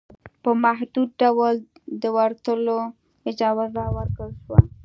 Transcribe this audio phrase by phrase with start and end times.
[0.43, 1.55] په محدود ډول
[2.03, 2.79] دورتلو
[3.29, 4.59] اجازه ورکړل شوه